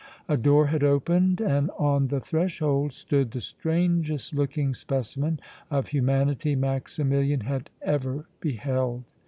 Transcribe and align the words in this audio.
A 0.27 0.35
door 0.35 0.65
had 0.65 0.83
opened 0.83 1.41
and 1.41 1.69
on 1.77 2.07
the 2.07 2.19
threshold 2.19 2.91
stood 2.91 3.29
the 3.29 3.39
strangest 3.39 4.33
looking 4.33 4.73
specimen 4.73 5.39
of 5.69 5.89
humanity 5.89 6.55
Maximilian 6.55 7.41
had 7.41 7.69
ever 7.83 8.25
beheld. 8.39 9.03